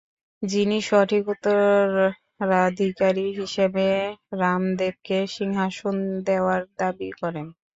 [0.41, 3.87] যিনি সঠিক উত্তরাধিকারী হিসেবে
[4.39, 5.95] রাম দেবকে সিংহাসন
[6.27, 7.47] দেয়ার দাবি করেন।